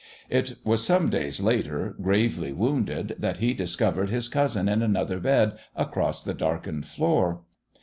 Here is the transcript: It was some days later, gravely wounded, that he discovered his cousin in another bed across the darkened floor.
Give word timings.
It 0.31 0.55
was 0.63 0.83
some 0.83 1.11
days 1.11 1.41
later, 1.41 1.93
gravely 2.01 2.51
wounded, 2.53 3.13
that 3.19 3.37
he 3.37 3.53
discovered 3.53 4.09
his 4.09 4.27
cousin 4.29 4.67
in 4.67 4.81
another 4.81 5.19
bed 5.19 5.59
across 5.75 6.23
the 6.23 6.33
darkened 6.33 6.87
floor. 6.87 7.41